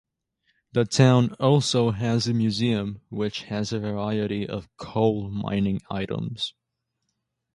[0.71, 6.55] The town also has a museum which has a variety of coal mining items.